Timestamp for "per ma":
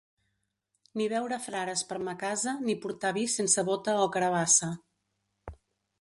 1.91-2.17